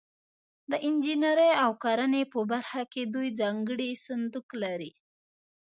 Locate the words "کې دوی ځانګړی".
2.91-3.89